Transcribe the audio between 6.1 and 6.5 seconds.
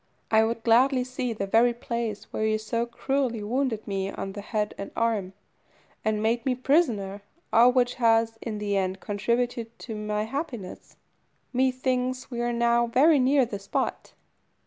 made